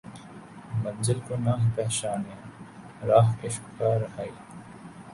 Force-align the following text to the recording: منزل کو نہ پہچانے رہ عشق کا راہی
منزل 0.83 1.19
کو 1.27 1.35
نہ 1.39 1.53
پہچانے 1.75 2.35
رہ 3.07 3.31
عشق 3.45 3.65
کا 3.77 3.97
راہی 3.99 4.29